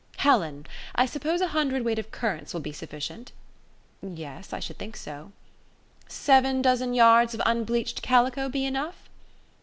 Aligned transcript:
"Helen, 0.17 0.65
I 0.95 1.05
suppose 1.05 1.41
a 1.41 1.49
hundredweight 1.49 1.99
of 1.99 2.09
currants 2.09 2.55
will 2.55 2.59
be 2.61 2.71
sufficient?" 2.71 3.31
"Yes; 4.01 4.51
I 4.51 4.59
should 4.59 4.79
think 4.79 4.97
so." 4.97 5.31
"Seven 6.07 6.63
dozen 6.63 6.95
yards 6.95 7.35
of 7.35 7.41
unbleached 7.45 8.01
calico 8.01 8.49
be 8.49 8.65
enough?" 8.65 9.07